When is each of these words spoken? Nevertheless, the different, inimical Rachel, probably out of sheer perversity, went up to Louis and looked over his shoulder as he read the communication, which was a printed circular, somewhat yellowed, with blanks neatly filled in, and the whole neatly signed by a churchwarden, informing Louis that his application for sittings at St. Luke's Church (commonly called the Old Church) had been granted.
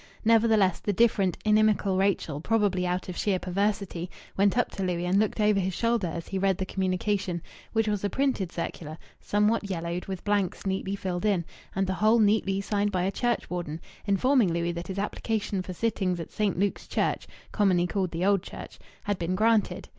Nevertheless, 0.25 0.79
the 0.79 0.93
different, 0.93 1.37
inimical 1.45 1.95
Rachel, 1.95 2.41
probably 2.41 2.87
out 2.87 3.07
of 3.07 3.15
sheer 3.15 3.37
perversity, 3.37 4.09
went 4.35 4.57
up 4.57 4.71
to 4.71 4.81
Louis 4.83 5.05
and 5.05 5.19
looked 5.19 5.39
over 5.39 5.59
his 5.59 5.75
shoulder 5.75 6.07
as 6.07 6.27
he 6.29 6.39
read 6.39 6.57
the 6.57 6.65
communication, 6.65 7.39
which 7.73 7.87
was 7.87 8.03
a 8.03 8.09
printed 8.09 8.51
circular, 8.51 8.97
somewhat 9.19 9.69
yellowed, 9.69 10.07
with 10.07 10.23
blanks 10.23 10.65
neatly 10.65 10.95
filled 10.95 11.23
in, 11.23 11.45
and 11.75 11.85
the 11.85 11.93
whole 11.93 12.17
neatly 12.17 12.61
signed 12.61 12.91
by 12.91 13.03
a 13.03 13.11
churchwarden, 13.11 13.79
informing 14.07 14.51
Louis 14.51 14.71
that 14.71 14.87
his 14.87 14.97
application 14.97 15.61
for 15.61 15.71
sittings 15.73 16.19
at 16.19 16.31
St. 16.31 16.57
Luke's 16.57 16.87
Church 16.87 17.27
(commonly 17.51 17.85
called 17.85 18.09
the 18.09 18.25
Old 18.25 18.41
Church) 18.41 18.79
had 19.03 19.19
been 19.19 19.35
granted. 19.35 19.87